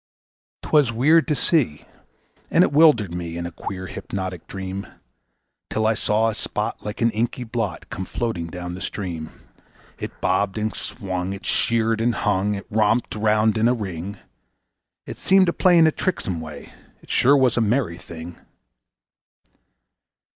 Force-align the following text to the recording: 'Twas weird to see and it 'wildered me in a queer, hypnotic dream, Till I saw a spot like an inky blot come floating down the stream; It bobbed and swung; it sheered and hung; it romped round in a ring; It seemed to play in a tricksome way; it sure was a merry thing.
'Twas 0.63 0.91
weird 0.91 1.27
to 1.27 1.35
see 1.35 1.85
and 2.49 2.63
it 2.63 2.71
'wildered 2.73 3.13
me 3.13 3.37
in 3.37 3.45
a 3.45 3.51
queer, 3.51 3.85
hypnotic 3.85 4.47
dream, 4.47 4.87
Till 5.69 5.85
I 5.85 5.93
saw 5.93 6.27
a 6.27 6.33
spot 6.33 6.83
like 6.83 7.01
an 7.01 7.11
inky 7.11 7.43
blot 7.43 7.87
come 7.91 8.05
floating 8.05 8.47
down 8.47 8.73
the 8.73 8.81
stream; 8.81 9.29
It 9.99 10.19
bobbed 10.19 10.57
and 10.57 10.75
swung; 10.75 11.33
it 11.33 11.45
sheered 11.45 12.01
and 12.01 12.15
hung; 12.15 12.55
it 12.55 12.65
romped 12.71 13.13
round 13.13 13.59
in 13.59 13.67
a 13.67 13.75
ring; 13.75 14.17
It 15.05 15.19
seemed 15.19 15.45
to 15.45 15.53
play 15.53 15.77
in 15.77 15.85
a 15.85 15.91
tricksome 15.91 16.41
way; 16.41 16.73
it 17.03 17.11
sure 17.11 17.37
was 17.37 17.55
a 17.55 17.61
merry 17.61 17.99
thing. 17.99 18.37